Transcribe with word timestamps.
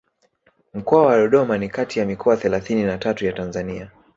Mkoa 0.73 1.05
wa 1.05 1.17
Dodoma 1.17 1.57
ni 1.57 1.69
kati 1.69 1.99
ya 1.99 2.05
mikoa 2.05 2.37
thelathini 2.37 2.83
na 2.83 2.97
tatu 2.97 3.25
ya 3.25 3.33
Tanzania 3.33 3.91